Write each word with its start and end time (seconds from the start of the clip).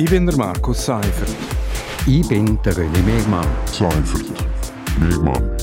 Ich 0.00 0.08
bin 0.08 0.24
der 0.24 0.34
Markus 0.34 0.86
Seifert. 0.86 1.28
Ich 2.06 2.26
bin 2.26 2.58
der 2.62 2.72
René 2.72 3.02
Megmann. 3.02 3.46
Seifert. 3.66 4.32
Megmann. 4.98 5.58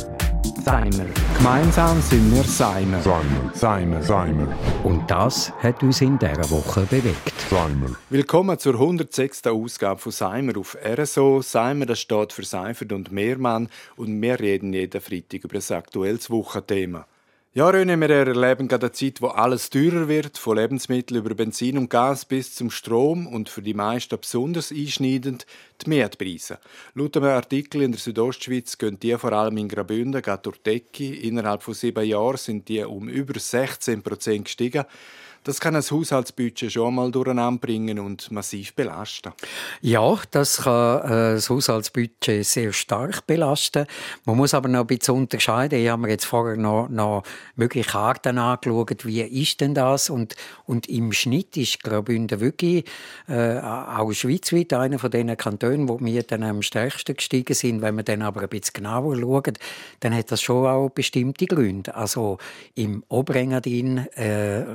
Seimer. 0.64 1.08
Gemeinsam 1.36 2.00
sind 2.04 2.32
wir 2.32 2.44
Seimer. 2.44 3.02
Seimer. 3.02 3.52
Seimer. 3.56 4.04
Seimer. 4.04 4.48
Und 4.84 5.10
das 5.10 5.52
hat 5.64 5.82
uns 5.82 6.02
in 6.02 6.20
dieser 6.20 6.52
Woche 6.52 6.82
bewegt. 6.82 7.34
Seimer. 7.50 7.96
Willkommen 8.12 8.60
zur 8.60 8.76
106. 8.76 9.48
Ausgabe 9.48 10.00
von 10.00 10.12
Seimer 10.12 10.56
auf 10.60 10.78
RSO. 10.86 11.42
Seimer 11.42 11.88
das 11.88 12.00
steht 12.00 12.32
für 12.32 12.46
Seifert 12.46 12.92
und 12.92 13.12
Mehrmann 13.12 13.70
und 13.96 14.22
wir 14.22 14.40
reden 14.40 14.72
jeden 14.72 15.02
Freitag 15.02 15.46
über 15.46 15.58
ein 15.58 15.76
aktuelles 15.76 16.30
Wochenthema. 16.30 17.08
Ja, 17.54 17.70
René, 17.70 18.00
wir 18.00 18.10
erleben 18.10 18.68
gerade 18.68 18.88
eine 18.88 18.92
Zeit, 18.92 19.22
wo 19.22 19.28
alles 19.28 19.72
teurer 19.72 20.08
wird, 20.08 20.38
von 20.38 20.58
Lebensmitteln 20.58 21.20
über 21.20 21.34
Benzin 21.34 21.78
und 21.78 21.90
Gas 21.90 22.26
bis 22.26 22.54
zum 22.54 22.70
Strom 22.70 23.26
und 23.26 23.50
für 23.50 23.64
die 23.64 23.74
meisten 23.74 24.20
besonders 24.20 24.72
einschneidend 24.72 25.48
die 25.82 25.90
Mietpreise. 25.90 26.60
Laut 26.94 27.18
einem 27.18 27.28
Artikel 27.28 27.82
in 27.82 27.94
der 27.94 28.00
Südostschweiz 28.00 28.78
gehen 28.78 29.00
die 29.00 29.18
vor 29.18 29.32
allem 29.32 29.58
in 29.58 29.70
Graubünden 29.70 30.22
durch 30.44 30.58
die 30.58 30.64
Decke. 30.64 31.16
Innerhalb 31.16 31.64
von 31.64 31.74
sieben 31.74 32.06
Jahren 32.06 32.38
sind 32.38 32.68
die 32.68 32.84
um 32.84 33.10
über 33.10 33.40
16 33.40 34.04
Prozent 34.04 34.46
gestiegen. 34.46 34.86
Das 35.48 35.62
kann 35.62 35.78
ein 35.78 35.82
Haushaltsbudget 35.82 36.74
schon 36.74 36.96
mal 36.96 37.10
durcheinander 37.10 37.58
bringen 37.58 38.00
und 38.00 38.30
massiv 38.32 38.74
belasten. 38.74 39.32
Ja, 39.80 40.20
das 40.32 40.64
kann 40.64 41.00
äh, 41.06 41.36
das 41.36 41.50
Haushaltsbudget 41.50 42.46
sehr 42.46 42.74
stark 42.74 43.26
belasten. 43.26 43.86
Man 44.26 44.36
muss 44.36 44.54
aber 44.54 44.68
noch 44.68 44.82
ein 44.82 44.88
bisschen 44.88 45.16
unterscheiden. 45.16 45.80
Ich 45.80 45.88
habe 45.88 46.02
mir 46.02 46.10
jetzt 46.10 46.26
vorher 46.26 46.58
noch, 46.58 46.90
noch 46.90 47.24
mögliche 47.56 47.92
Karten 47.92 48.38
angeschaut. 48.38 49.06
Wie 49.06 49.22
ist 49.22 49.62
denn 49.62 49.74
das? 49.74 50.10
Und, 50.10 50.36
und 50.66 50.90
im 50.90 51.14
Schnitt 51.14 51.56
ist 51.56 51.82
Graubünden 51.82 52.42
wirklich 52.42 52.84
äh, 53.30 53.60
auch 53.60 54.12
schweizweit 54.12 54.74
einer 54.74 55.00
von 55.00 55.12
den 55.12 55.38
Kantonen, 55.38 55.88
wo 55.88 55.98
wir 56.02 56.24
dann 56.24 56.44
am 56.44 56.62
stärksten 56.62 57.16
gestiegen 57.16 57.54
sind. 57.54 57.82
Wenn 57.82 57.96
man 57.96 58.04
dann 58.04 58.22
aber 58.22 58.42
ein 58.42 58.50
bisschen 58.50 58.74
genauer 58.74 59.16
schaut, 59.16 59.60
dann 60.02 60.14
hat 60.14 60.30
das 60.30 60.42
schon 60.42 60.68
auch 60.68 60.90
bestimmte 60.90 61.46
Gründe. 61.46 61.96
Also 61.96 62.38
im 62.76 63.06
Oberengadin 63.08 64.00
äh, 64.18 64.66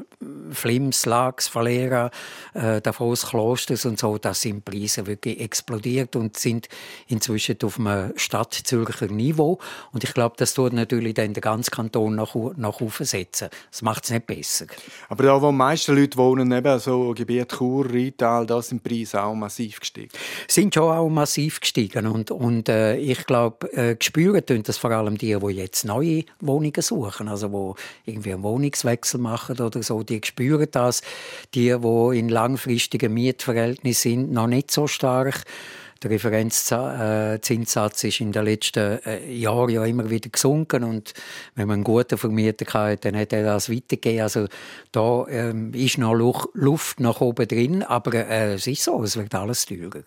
Flims, 0.63 1.07
Lags, 1.07 1.53
Valera, 1.55 2.11
äh, 2.55 2.81
Davos, 2.81 3.27
Klosters 3.27 3.85
und 3.85 3.99
so, 3.99 4.17
da 4.17 4.33
sind 4.33 4.67
die 4.69 4.71
Preise 4.71 5.07
wirklich 5.09 5.41
explodiert 5.41 6.15
und 6.15 6.37
sind 6.37 6.69
inzwischen 7.09 7.57
auf 7.65 7.81
einem 7.81 8.13
Stadtzürcher 8.17 9.09
Niveau. 9.09 9.59
Und 9.93 10.05
ich 10.05 10.15
glaube, 10.15 10.37
das 10.39 10.55
tut 10.55 10.73
natürlich 10.73 11.15
dann 11.15 11.35
den 11.35 11.41
ganzen 11.41 11.73
Kanton 11.73 12.15
nach, 12.15 12.37
nach 12.57 12.81
aufsetzen. 12.81 13.49
Das 13.71 13.83
macht 13.83 14.05
es 14.05 14.11
nicht 14.11 14.27
besser. 14.27 14.67
Aber 15.09 15.25
da, 15.25 15.43
wo 15.43 15.51
die 15.51 15.57
meisten 15.57 15.97
Leute 15.97 16.17
wohnen, 16.17 16.53
eben 16.53 16.79
so 16.79 17.13
Gebiet 17.13 17.53
Chur, 17.53 17.91
Rital, 17.93 18.47
da 18.47 18.63
sind 18.63 18.85
die 18.85 18.89
Preise 18.89 19.23
auch 19.23 19.35
massiv 19.35 19.81
gestiegen. 19.81 20.11
Sind 20.47 20.75
schon 20.75 20.91
auch 20.91 21.09
massiv 21.09 21.61
gestiegen. 21.61 22.07
Und, 22.07 22.31
und 22.31 22.69
äh, 22.69 22.97
ich 22.97 23.27
glaube, 23.27 23.73
äh, 23.73 23.97
spüren 24.01 24.47
tun 24.47 24.63
das 24.63 24.79
vor 24.79 24.93
allem 24.93 25.19
die, 25.19 25.37
die 25.37 25.55
jetzt 25.55 25.85
neue 25.85 26.25
Wohnungen 26.41 26.83
suchen, 26.83 27.29
also 27.29 27.75
die 28.05 28.11
irgendwie 28.13 28.33
einen 28.33 28.43
Wohnungswechsel 28.43 29.19
machen 29.19 29.59
oder 29.59 29.83
so, 29.83 30.03
die 30.03 30.21
spüren 30.25 30.52
spüren 30.53 30.69
das. 30.71 31.03
Die, 31.55 31.77
die 31.77 32.19
in 32.19 32.29
langfristigen 32.29 33.15
Mietverhältnissen 33.15 34.11
sind, 34.11 34.33
noch 34.33 34.47
nicht 34.47 34.71
so 34.71 34.87
stark. 34.87 35.45
Der 36.03 36.11
Referenzzinssatz 36.11 38.05
ist 38.05 38.21
in 38.21 38.33
den 38.33 38.45
letzten 38.45 38.99
äh, 39.05 39.33
Jahren 39.33 39.71
ja 39.71 39.85
immer 39.85 40.11
wieder 40.11 40.31
gesunken 40.31 40.83
und 40.83 41.15
wenn 41.55 41.69
man 41.69 41.75
einen 41.75 41.85
guten 41.85 42.19
Vermieter 42.19 42.67
hat, 42.75 43.05
dann 43.05 43.17
hat 43.17 43.33
er 43.33 43.45
das 43.45 43.71
weitergegeben. 43.71 44.23
Also 44.23 44.49
da 44.91 45.27
ähm, 45.29 45.73
ist 45.75 45.99
noch 45.99 46.49
Luft 46.55 46.99
nach 46.99 47.21
oben 47.21 47.47
drin, 47.47 47.85
aber 47.85 48.15
äh, 48.15 48.55
es 48.55 48.67
ist 48.67 48.83
so, 48.83 49.01
es 49.05 49.17
wird 49.17 49.33
alles 49.37 49.65
teurer. 49.65 50.03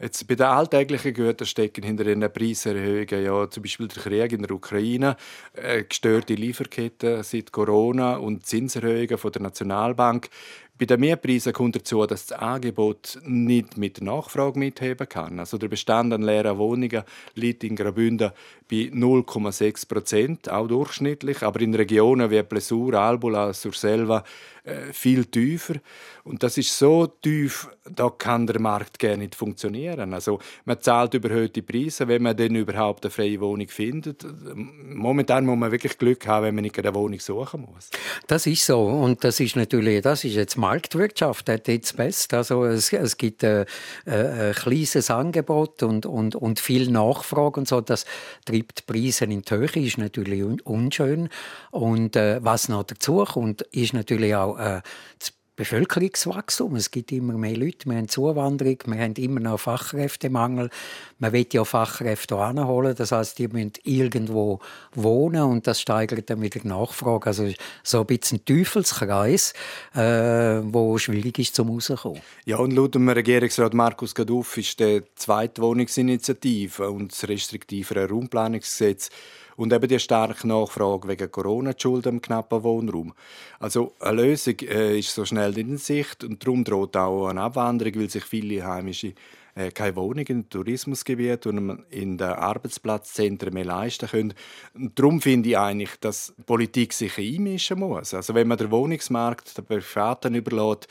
Jetzt 0.00 0.26
bei 0.26 0.34
den 0.34 0.46
alltäglichen 0.46 1.14
Gütern 1.14 1.46
stecken 1.46 1.84
hinter 1.84 2.04
den 2.04 2.20
Preiserhöhungen 2.20 3.24
ja 3.24 3.48
zum 3.48 3.62
Beispiel 3.62 3.88
der 3.88 4.02
Krieg 4.02 4.32
in 4.32 4.42
der 4.42 4.50
Ukraine, 4.50 5.16
äh, 5.54 5.84
gestörte 5.84 6.34
Lieferketten 6.34 7.22
seit 7.22 7.52
Corona 7.52 8.16
und 8.16 8.44
Zinserhöhungen 8.44 9.18
von 9.18 9.32
der 9.32 9.42
Nationalbank. 9.42 10.28
Bei 10.76 10.86
den 10.86 10.98
Mietpreisen 10.98 11.52
kommt 11.52 11.76
dazu, 11.76 12.04
dass 12.04 12.26
das 12.26 12.38
Angebot 12.40 13.20
nicht 13.22 13.76
mit 13.76 13.98
der 13.98 14.06
Nachfrage 14.06 14.58
mitheben 14.58 15.08
kann. 15.08 15.38
Also 15.38 15.56
der 15.56 15.68
Bestand 15.68 16.12
an 16.12 16.22
leeren 16.22 16.58
Wohnungen 16.58 17.04
liegt 17.36 17.62
in 17.62 17.76
Graubünden 17.76 18.32
bei 18.68 18.90
0,6 18.92 19.86
Prozent, 19.86 20.48
auch 20.50 20.66
durchschnittlich, 20.66 21.44
aber 21.44 21.60
in 21.60 21.76
Regionen 21.76 22.28
wie 22.32 22.42
Plessur, 22.42 22.94
Albula, 22.94 23.52
Surselva 23.52 24.24
äh, 24.64 24.92
viel 24.92 25.26
tiefer. 25.26 25.74
Und 26.24 26.42
das 26.42 26.58
ist 26.58 26.76
so 26.76 27.06
tief, 27.06 27.68
da 27.88 28.10
kann 28.10 28.48
der 28.48 28.58
Markt 28.58 28.98
gar 28.98 29.16
nicht 29.16 29.36
funktionieren. 29.36 29.83
Also 29.90 30.38
man 30.64 30.80
zahlt 30.80 31.14
überhöhte 31.14 31.62
Preise, 31.62 32.08
wenn 32.08 32.22
man 32.22 32.36
denn 32.36 32.54
überhaupt 32.54 33.04
eine 33.04 33.10
freie 33.10 33.40
Wohnung 33.40 33.68
findet. 33.68 34.24
Momentan 34.54 35.46
muss 35.46 35.56
man 35.56 35.70
wirklich 35.70 35.98
Glück 35.98 36.26
haben, 36.26 36.46
wenn 36.46 36.54
man 36.54 36.62
nicht 36.62 36.78
eine 36.78 36.94
Wohnung 36.94 37.20
suchen 37.20 37.66
muss. 37.72 37.90
Das 38.26 38.46
ist 38.46 38.66
so 38.66 38.82
und 38.82 39.24
das 39.24 39.40
ist 39.40 39.56
natürlich, 39.56 40.02
das 40.02 40.24
ist 40.24 40.34
jetzt 40.34 40.56
Marktwirtschaft, 40.56 41.48
das 41.48 41.60
ist 41.66 41.96
best. 41.96 42.34
Also 42.34 42.64
es, 42.64 42.92
es 42.92 43.16
gibt 43.16 43.44
ein, 43.44 43.66
äh, 44.06 44.48
ein 44.48 44.54
kleines 44.54 45.10
Angebot 45.10 45.82
und, 45.82 46.06
und, 46.06 46.34
und 46.36 46.60
viel 46.60 46.90
Nachfrage 46.90 47.60
und 47.60 47.68
so. 47.68 47.80
Das 47.80 48.04
treibt 48.44 48.80
die 48.80 48.92
Preise 48.92 49.24
in 49.24 49.42
die 49.42 49.54
Höhe, 49.54 49.68
ist 49.86 49.98
natürlich 49.98 50.42
unschön. 50.64 51.28
Und 51.70 52.16
äh, 52.16 52.42
was 52.42 52.68
noch 52.68 52.84
dazu 52.84 53.24
kommt, 53.24 53.62
ist 53.62 53.94
natürlich 53.94 54.34
auch 54.34 54.58
äh, 54.58 54.80
das 55.18 55.32
Bevölkerungswachstum. 55.56 56.74
Es 56.74 56.90
gibt 56.90 57.12
immer 57.12 57.34
mehr 57.34 57.56
Leute, 57.56 57.88
wir 57.88 57.96
haben 57.96 58.08
Zuwanderung, 58.08 58.78
wir 58.86 58.98
haben 58.98 59.14
immer 59.14 59.38
noch 59.38 59.60
Fachkräftemangel. 59.60 60.68
Man 61.20 61.32
will 61.32 61.46
ja 61.52 61.64
Fachkräfte 61.64 62.36
anholen, 62.36 62.94
das 62.96 63.12
heißt, 63.12 63.38
die 63.38 63.46
müssen 63.48 63.72
irgendwo 63.84 64.58
wohnen 64.94 65.42
und 65.42 65.66
das 65.66 65.80
steigert 65.80 66.28
dann 66.28 66.42
wieder 66.42 66.58
die 66.58 66.66
Nachfrage. 66.66 67.26
Also 67.26 67.48
so 67.84 68.00
ein 68.00 68.06
bisschen 68.06 68.38
ein 68.38 68.44
Teufelskreis, 68.44 69.52
äh, 69.94 70.00
wo 70.64 70.98
schwierig 70.98 71.38
ist 71.38 71.54
zum 71.54 71.70
rauskommen. 71.70 72.20
Ja, 72.44 72.56
und 72.56 72.72
laut 72.72 72.96
dem 72.96 73.08
Regierungsrat 73.08 73.74
Markus 73.74 74.14
Gaduff 74.14 74.56
ist 74.58 74.80
die 74.80 75.02
zweite 75.14 75.62
Wohnungsinitiative 75.62 76.90
und 76.90 77.12
das 77.12 77.28
restriktivere 77.28 78.08
Raumplanungsgesetz 78.08 79.10
und 79.56 79.72
eben 79.72 79.88
die 79.88 79.98
starke 79.98 80.46
Nachfrage 80.46 81.08
wegen 81.08 81.30
Corona-Schulden 81.30 82.14
im 82.14 82.22
knappen 82.22 82.62
Wohnraum. 82.62 83.14
Also 83.58 83.94
eine 84.00 84.22
Lösung 84.22 84.56
äh, 84.60 84.98
ist 84.98 85.14
so 85.14 85.24
schnell 85.24 85.56
in 85.58 85.76
Sicht 85.78 86.24
und 86.24 86.44
darum 86.44 86.64
droht 86.64 86.96
auch 86.96 87.28
eine 87.28 87.42
Abwanderung, 87.42 87.96
weil 87.96 88.10
sich 88.10 88.24
viele 88.24 88.64
Heimische 88.66 89.14
äh, 89.54 89.70
keine 89.70 89.94
Wohnung 89.96 90.26
im 90.26 90.48
Tourismusgebiet 90.48 91.46
und 91.46 91.84
in 91.90 92.18
den 92.18 92.28
Arbeitsplatzzentren 92.28 93.54
mehr 93.54 93.64
leisten 93.64 94.08
können. 94.08 94.34
Und 94.74 94.98
darum 94.98 95.20
finde 95.20 95.50
ich 95.50 95.58
eigentlich, 95.58 95.96
dass 96.00 96.34
Politik 96.44 96.92
sich 96.92 97.16
einmischen 97.18 97.78
muss. 97.78 98.14
Also 98.14 98.34
wenn 98.34 98.48
man 98.48 98.58
den 98.58 98.72
Wohnungsmarkt 98.72 99.56
den 99.56 99.64
Privaten 99.64 100.34
überlässt, 100.34 100.88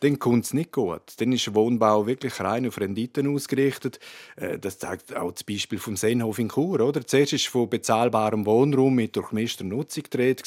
dann 0.00 0.18
kommt 0.18 0.44
es 0.44 0.54
nicht 0.54 0.72
gut. 0.72 1.02
Dann 1.18 1.32
ist 1.32 1.54
Wohnbau 1.54 2.06
wirklich 2.06 2.40
rein 2.40 2.66
auf 2.66 2.78
Renditen 2.78 3.34
ausgerichtet. 3.34 3.98
Äh, 4.36 4.58
das 4.58 4.78
zeigt 4.78 5.16
auch 5.16 5.32
das 5.32 5.44
Beispiel 5.44 5.78
vom 5.78 5.96
Seenhof 5.96 6.38
in 6.38 6.48
Chur. 6.50 6.80
Oder? 6.80 7.06
Zuerst 7.06 7.32
war 7.32 7.62
von 7.62 7.70
bezahlbarem 7.70 8.46
Wohnraum 8.46 8.94
mit 8.94 9.16
durchmischter 9.16 9.64
Nutzung 9.64 10.04
gedreht. 10.04 10.42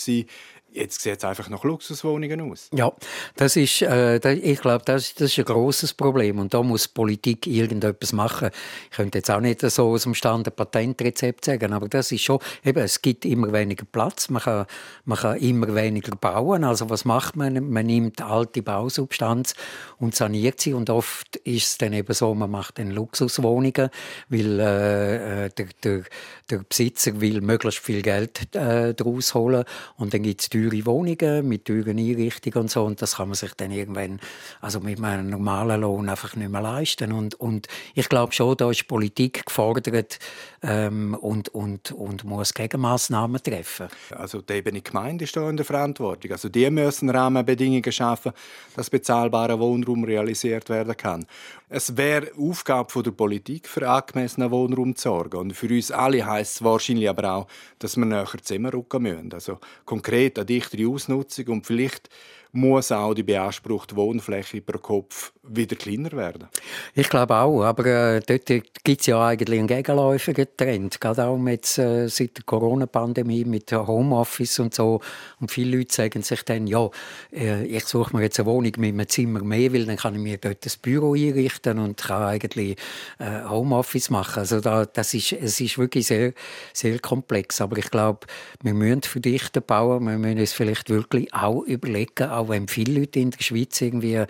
Jetzt 0.72 1.02
sieht 1.02 1.18
es 1.18 1.24
einfach 1.24 1.50
nach 1.50 1.64
Luxuswohnungen 1.64 2.52
aus. 2.52 2.70
Ja, 2.74 2.92
das 3.36 3.56
ist, 3.56 3.82
äh, 3.82 4.34
ich 4.34 4.60
glaube, 4.60 4.84
das, 4.86 5.14
das, 5.16 5.32
ist 5.32 5.40
ein 5.40 5.46
großes 5.46 5.94
Problem 5.94 6.40
und 6.40 6.54
da 6.54 6.62
muss 6.62 6.88
Politik 6.88 7.48
irgendetwas 7.48 8.14
machen. 8.14 8.50
Ich 8.92 8.98
könnte 8.98 9.18
jetzt 9.20 9.32
auch 9.32 9.40
nicht 9.40 9.62
so 9.62 9.90
aus 9.90 10.04
dem 10.04 10.14
Stand 10.14 10.48
ein 10.48 10.56
Patentrezept 10.56 11.46
sagen, 11.46 11.74
aber 11.74 11.88
das 11.88 12.12
ist 12.12 12.22
schon, 12.22 12.40
eben, 12.64 12.84
es 12.84 13.02
gibt 13.02 13.26
immer 13.26 13.52
weniger 13.54 13.86
Platz, 13.86 14.30
man 14.30 14.42
kann, 14.42 14.66
man 15.06 15.18
kann 15.18 15.38
immer 15.38 15.74
weniger 15.74 16.16
bauen. 16.16 16.64
Also 16.64 16.90
was 16.90 17.06
macht 17.06 17.36
man? 17.38 17.72
Man 17.72 17.86
nimmt 17.86 18.22
alte 18.22 18.62
Bausubstanz 18.62 19.56
und 19.98 20.16
saniert 20.16 20.60
sie 20.60 20.74
und 20.74 20.90
oft 20.90 21.38
ist 21.38 21.68
es 21.68 21.78
dann 21.78 21.94
eben 21.94 22.14
so, 22.14 22.36
man 22.36 22.52
macht 22.52 22.78
dann 22.78 22.92
Luxuswohnungen, 22.92 23.90
weil 24.30 24.60
äh, 24.60 25.46
äh 25.46 25.50
der, 25.58 25.68
der, 25.84 26.04
der 26.50 26.58
Besitzer 26.60 27.20
will 27.22 27.42
möglichst 27.42 27.80
viel 27.80 28.02
Geld 28.02 28.54
äh, 28.56 28.94
daraus 28.94 29.34
holen 29.34 29.64
und 29.96 30.14
dann 30.14 30.24
gibt 30.24 30.42
teure 30.58 30.86
Wohnungen 30.86 31.48
mit 31.48 31.66
teuren 31.66 31.98
Einrichtungen 31.98 32.58
und 32.62 32.72
so 32.72 32.84
und 32.84 33.02
das 33.02 33.18
kann 33.18 33.30
man 33.30 33.36
sich 33.36 33.54
dann 33.54 33.72
irgendwann 33.72 34.20
also 34.62 34.80
mit 34.80 35.02
einem 35.04 35.30
normalen 35.30 35.82
Lohn 35.82 36.10
einfach 36.10 36.36
nicht 36.36 36.52
mehr 36.52 36.62
leisten 36.62 37.12
und, 37.12 37.36
und 37.36 37.68
ich 37.94 38.10
glaube 38.10 38.34
schon, 38.34 38.58
da 38.58 38.70
ist 38.70 38.88
Politik 38.88 39.46
gefordert 39.46 40.20
ähm, 40.64 41.16
und, 41.16 41.50
und, 41.50 41.92
und 41.92 42.24
muss 42.24 42.54
Gegenmaßnahmen 42.54 43.42
treffen. 43.42 43.88
Also 44.12 44.42
die 44.42 44.54
Ebene 44.54 44.82
Gemeinde 44.82 45.26
ist 45.26 45.36
da 45.36 45.50
in 45.50 45.58
der 45.58 45.66
Verantwortung. 45.66 46.32
Also 46.32 46.50
die 46.50 46.70
müssen 46.70 47.10
Rahmenbedingungen 47.10 47.92
schaffen, 47.92 48.32
dass 48.76 48.90
bezahlbarer 48.90 49.60
Wohnraum 49.60 50.04
realisiert 50.04 50.70
werden 50.70 50.96
kann. 50.98 51.26
Es 51.70 51.98
wäre 51.98 52.32
Aufgabe 52.38 53.04
der 53.04 53.12
Politik, 53.12 53.68
für 53.68 53.90
angemessenen 53.90 54.52
Wohnraum 54.52 54.96
zu 54.96 55.10
sorgen. 55.10 55.38
Und 55.38 55.54
für 55.54 55.68
uns 55.68 55.92
alle 55.92 56.26
heisst 56.26 56.56
es 56.56 56.64
wahrscheinlich 56.64 57.10
aber 57.10 57.34
auch, 57.34 57.48
dass 57.80 57.98
wir 57.98 58.06
näher 58.06 58.26
zusammenrücken 58.42 59.04
müssen. 59.04 59.34
Also 59.34 59.60
konkret 59.84 60.38
eine 60.40 60.46
dichtere 60.46 60.88
Ausnutzung 60.88 61.48
und 61.48 61.66
vielleicht 61.66 62.10
muss 62.52 62.92
auch 62.92 63.14
die 63.14 63.24
beanspruchte 63.24 63.96
Wohnfläche 63.96 64.62
pro 64.62 64.78
Kopf 64.78 65.34
wieder 65.44 65.76
kleiner 65.76 66.12
werden. 66.12 66.48
Ich 66.94 67.10
glaube 67.10 67.36
auch, 67.36 67.64
aber 67.64 67.86
äh, 67.86 68.20
dort 68.26 68.46
gibt 68.84 69.02
es 69.02 69.08
ja 69.08 69.26
eigentlich 69.26 69.60
einen 69.60 69.68
gegenläufigen 69.68 70.48
Trend, 70.58 71.00
gerade 71.00 71.26
auch 71.26 71.38
mit, 71.38 71.78
äh, 71.78 72.08
seit 72.08 72.38
der 72.38 72.44
Corona-Pandemie 72.44 73.46
mit 73.46 73.72
Homeoffice 73.72 74.60
und 74.60 74.74
so. 74.74 75.00
Und 75.40 75.52
viele 75.52 75.78
Leute 75.78 75.94
sagen 75.94 76.22
sich 76.22 76.44
dann, 76.44 76.68
ja, 76.68 76.90
äh, 77.34 77.66
ich 77.66 77.86
suche 77.86 78.16
mir 78.16 78.24
jetzt 78.24 78.40
eine 78.40 78.48
Wohnung 78.48 78.72
mit 78.78 78.94
einem 78.94 79.08
Zimmer 79.08 79.44
mehr, 79.44 79.74
weil 79.74 79.86
dann 79.86 79.98
kann 79.98 80.16
ich 80.16 80.22
mir 80.22 80.38
dort 80.38 80.66
das 80.66 80.78
Büro 80.78 81.14
einrichten 81.14 81.80
und 81.80 81.98
kann 81.98 82.24
eigentlich 82.24 82.78
äh, 83.20 83.44
Homeoffice 83.48 84.10
machen. 84.10 84.40
Also 84.40 84.60
da, 84.60 84.86
das 84.86 85.14
ist, 85.14 85.34
es 85.34 85.60
ist 85.60 85.78
wirklich 85.78 86.08
sehr, 86.08 86.34
sehr 86.74 87.00
komplex. 87.00 87.62
Aber 87.62 87.78
ich 87.78 87.90
glaube, 87.90 88.28
wir 88.62 88.74
müssen 88.74 89.04
verdichten 89.04 89.64
bauen, 89.66 90.06
wir 90.06 90.18
müssen 90.18 90.40
es 90.40 90.54
vielleicht 90.54 90.90
wirklich 90.90 91.34
auch 91.34 91.64
überlegen, 91.64 92.30
auch 92.38 92.50
wenn 92.50 92.68
viele 92.68 93.00
Leute 93.00 93.20
in 93.20 93.32
der 93.32 93.42
Schweiz 93.42 93.82
irgendwie 93.82 94.26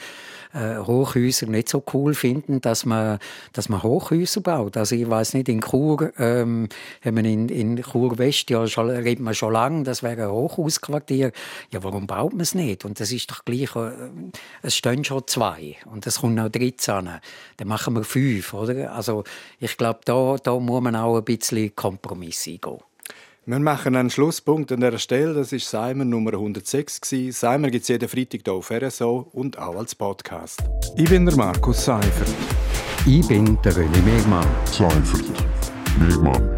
äh, 0.53 0.77
Hochhäuser 0.79 1.47
nicht 1.47 1.69
so 1.69 1.83
cool 1.93 2.13
finden, 2.13 2.61
dass 2.61 2.85
man, 2.85 3.19
dass 3.53 3.69
man 3.69 3.83
Hochhäuser 3.83 4.41
baut. 4.41 4.77
Also 4.77 4.95
ich 4.95 5.09
weiß 5.09 5.33
nicht, 5.33 5.49
in 5.49 5.61
Chur, 5.61 6.11
ähm, 6.17 6.69
in, 7.03 7.49
in 7.49 7.83
Chur 7.83 8.17
West, 8.17 8.49
ja, 8.49 8.65
schon, 8.67 8.89
redet 8.89 9.19
man 9.19 9.33
schon 9.33 9.53
lange, 9.53 9.83
das 9.83 10.03
wäre 10.03 10.23
ein 10.23 10.31
Hochhausquartier. 10.31 11.31
Ja, 11.71 11.83
warum 11.83 12.07
baut 12.07 12.31
man 12.31 12.41
es 12.41 12.55
nicht? 12.55 12.85
Und 12.85 12.99
das 12.99 13.11
ist 13.11 13.29
doch 13.29 13.45
gleich, 13.45 13.75
äh, 13.75 13.91
es 14.61 14.75
stehen 14.75 15.03
schon 15.03 15.23
zwei 15.27 15.75
und 15.85 16.07
es 16.07 16.21
kommt 16.21 16.35
noch 16.35 16.49
13. 16.49 17.09
Dann 17.57 17.67
machen 17.67 17.95
wir 17.95 18.03
fünf, 18.03 18.53
oder? 18.53 18.93
Also 18.93 19.23
ich 19.59 19.77
glaube, 19.77 19.99
da, 20.05 20.37
da 20.41 20.59
muss 20.59 20.81
man 20.81 20.95
auch 20.95 21.17
ein 21.17 21.23
bisschen 21.23 21.75
Kompromisse 21.75 22.51
eingehen. 22.51 22.79
Wir 23.49 23.59
machen 23.59 23.95
einen 23.95 24.09
Schlusspunkt 24.09 24.73
an 24.73 24.81
dieser 24.81 24.99
Stelle. 24.99 25.33
Das 25.33 25.53
ist 25.53 25.69
Simon 25.69 26.09
Nummer 26.09 26.33
106. 26.33 26.99
Simon 27.29 27.71
gibt 27.71 27.83
es 27.83 27.87
jeden 27.87 28.09
Freitag 28.09 28.41
hier 28.43 28.53
auf 28.53 28.69
RSO 28.69 29.29
und 29.31 29.57
auch 29.57 29.77
als 29.77 29.95
Podcast. 29.95 30.61
Ich 30.97 31.09
bin 31.09 31.25
der 31.25 31.33
Markus 31.37 31.85
Seifert. 31.85 32.27
Ich 33.05 33.25
bin 33.25 33.57
der 33.63 33.71
René 33.71 34.01
Megmann. 34.03 34.45
Seifert. 34.65 35.23
Megmann. 35.97 36.57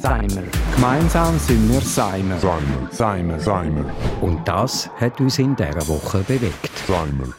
Seimer. 0.00 0.44
Gemeinsam 0.76 1.36
sind 1.40 1.68
wir 1.68 1.80
Seimer. 1.80 2.38
Seimer. 2.38 2.88
Seimer. 2.92 3.40
Seimer. 3.40 3.92
Und 4.20 4.46
das 4.46 4.88
hat 5.00 5.20
uns 5.20 5.40
in 5.40 5.56
dieser 5.56 5.88
Woche 5.88 6.18
bewegt. 6.18 6.70
Seimer. 6.86 7.34